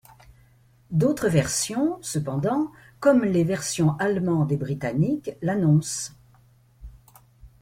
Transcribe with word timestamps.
D'autres 0.89 1.27
versions, 1.29 1.99
cependant, 2.01 2.71
comme 2.99 3.23
les 3.23 3.43
versions 3.43 3.91
allemandes 3.99 4.51
et 4.51 4.57
britanniques, 4.57 5.29
l'annoncent. 5.43 6.13